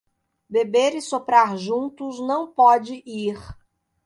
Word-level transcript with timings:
Beber 0.49 0.95
e 0.95 0.99
soprar 1.01 1.55
juntos 1.55 2.19
não 2.19 2.51
pode 2.51 3.03
ir. 3.05 3.37